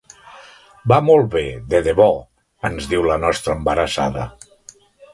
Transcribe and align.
“Va 0.91 0.97
molt 1.09 1.29
bé, 1.35 1.43
de 1.75 1.83
debò”, 1.89 2.09
ens 2.73 2.91
diu 2.95 3.07
la 3.13 3.21
nostra 3.29 3.59
embarassada. 3.61 4.29